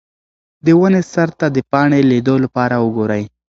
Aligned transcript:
د 0.65 0.67
ونې 0.79 1.01
سر 1.11 1.29
ته 1.39 1.47
د 1.55 1.57
پاڼې 1.71 2.01
لیدو 2.11 2.35
لپاره 2.43 2.75
وګورئ. 2.85 3.23